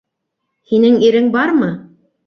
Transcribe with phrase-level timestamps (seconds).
[0.73, 1.73] Һинең ирең бармы?